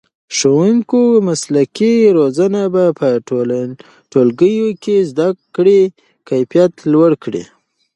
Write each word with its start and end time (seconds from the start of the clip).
د 0.03 0.03
ښوونکو 0.37 1.01
مسلکي 1.27 1.93
روزنه 2.17 2.61
به 2.73 2.85
په 2.99 3.09
ټولګیو 4.11 4.67
کې 4.83 4.97
د 5.03 5.07
زده 5.11 5.27
کړې 5.55 5.81
کیفیت 6.29 6.73
لوړ 6.91 7.11
کړي. 7.23 7.43